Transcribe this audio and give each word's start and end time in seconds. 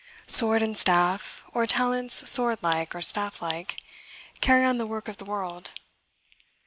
Sword 0.25 0.63
and 0.63 0.75
staff, 0.75 1.43
or 1.53 1.67
talents 1.67 2.27
sword 2.27 2.57
like 2.63 2.95
or 2.95 3.01
staff 3.01 3.39
like, 3.39 3.79
carry 4.39 4.65
on 4.65 4.79
the 4.79 4.87
work 4.87 5.07
of 5.07 5.17
the 5.17 5.25
world. 5.25 5.73